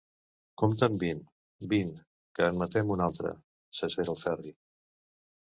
[0.61, 1.19] Compta'n vint,
[1.75, 1.91] vint,
[2.39, 3.37] que en matem una altra!
[3.41, 4.59] –s'esvera el Ferri.